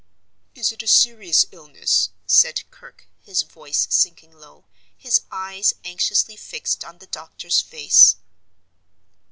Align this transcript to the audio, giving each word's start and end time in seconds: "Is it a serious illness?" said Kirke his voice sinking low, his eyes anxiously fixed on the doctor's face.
"Is 0.55 0.71
it 0.71 0.81
a 0.81 0.87
serious 0.87 1.45
illness?" 1.51 2.09
said 2.25 2.63
Kirke 2.71 3.05
his 3.19 3.43
voice 3.43 3.85
sinking 3.91 4.33
low, 4.33 4.65
his 4.97 5.21
eyes 5.31 5.75
anxiously 5.85 6.35
fixed 6.35 6.83
on 6.83 6.97
the 6.97 7.05
doctor's 7.05 7.61
face. 7.61 8.15